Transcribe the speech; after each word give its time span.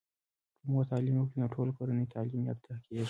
که 0.59 0.65
مور 0.71 0.83
تعليم 0.91 1.15
وکړی 1.17 1.39
نو 1.41 1.51
ټوله 1.55 1.71
کورنۍ 1.77 2.05
تعلیم 2.15 2.41
یافته 2.49 2.71
کیږي. 2.83 2.99